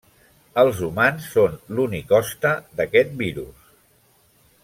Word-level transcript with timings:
Els 0.61 0.79
humans 0.87 1.27
són 1.33 1.59
l’únic 1.79 2.15
hoste 2.19 2.53
d’aquest 2.81 3.15
virus. 3.23 3.71